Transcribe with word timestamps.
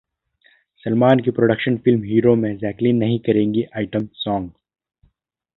सलमान 0.85 1.19
की 1.19 1.31
production 1.31 1.77
film 1.77 2.03
Hero 2.03 2.35
में 2.35 2.57
Jacqueline 2.57 2.95
नहीं 2.95 3.19
करेंगी 3.19 3.63
आइटम 3.77 4.07
सॉन्ग 4.13 4.51